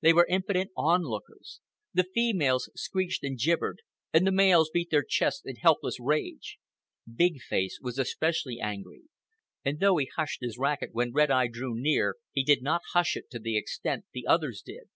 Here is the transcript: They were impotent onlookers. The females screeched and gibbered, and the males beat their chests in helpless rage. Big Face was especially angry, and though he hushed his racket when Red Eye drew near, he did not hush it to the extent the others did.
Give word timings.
They 0.00 0.14
were 0.14 0.24
impotent 0.30 0.70
onlookers. 0.74 1.60
The 1.92 2.06
females 2.14 2.70
screeched 2.74 3.22
and 3.22 3.36
gibbered, 3.38 3.80
and 4.10 4.26
the 4.26 4.32
males 4.32 4.70
beat 4.72 4.88
their 4.90 5.02
chests 5.06 5.42
in 5.44 5.56
helpless 5.56 6.00
rage. 6.00 6.56
Big 7.14 7.42
Face 7.42 7.78
was 7.78 7.98
especially 7.98 8.58
angry, 8.58 9.02
and 9.62 9.78
though 9.78 9.98
he 9.98 10.08
hushed 10.16 10.40
his 10.40 10.56
racket 10.56 10.94
when 10.94 11.12
Red 11.12 11.30
Eye 11.30 11.48
drew 11.48 11.78
near, 11.78 12.16
he 12.32 12.42
did 12.42 12.62
not 12.62 12.80
hush 12.94 13.18
it 13.18 13.28
to 13.32 13.38
the 13.38 13.58
extent 13.58 14.06
the 14.14 14.26
others 14.26 14.62
did. 14.64 14.88